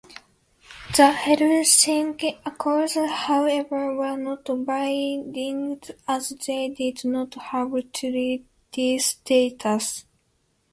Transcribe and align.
The 0.97 1.11
Helsinki 1.13 2.39
Accords, 2.43 2.95
however, 2.95 3.93
were 3.95 4.17
not 4.17 4.47
binding 4.65 5.79
as 6.07 6.29
they 6.47 6.69
did 6.69 7.05
not 7.05 7.35
have 7.35 7.69
treaty 7.93 8.97
status. 8.97 10.05